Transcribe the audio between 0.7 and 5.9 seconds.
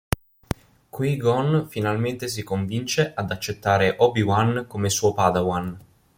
Qui-Gon finalmente si convince ad accettare Obi-Wan come suo padawan.